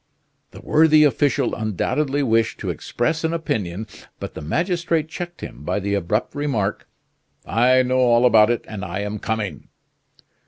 [0.49, 3.85] The worthy official undoubtedly wished to express an opinion,
[4.19, 6.89] but the magistrate checked him by the abrupt remark,
[7.45, 9.67] "I know all about it, and I am coming."